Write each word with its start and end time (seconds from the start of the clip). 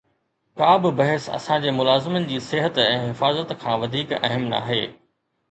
ڪابه 0.59 0.91
بحث 1.01 1.27
اسان 1.37 1.61
جي 1.65 1.73
ملازمن 1.81 2.25
جي 2.31 2.39
صحت 2.47 2.81
۽ 2.87 2.97
حفاظت 3.05 3.55
کان 3.61 3.79
وڌيڪ 3.85 4.17
اهم 4.23 4.51
ناهي 4.57 4.83